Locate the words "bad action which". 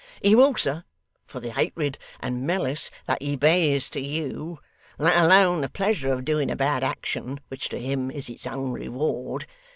6.55-7.69